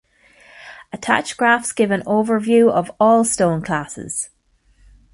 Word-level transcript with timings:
Attached 0.91 1.37
graphs 1.37 1.71
give 1.71 1.91
an 1.91 2.01
overview 2.07 2.71
of 2.71 2.89
all 2.99 3.23
stone 3.23 3.61
classes. 3.61 4.31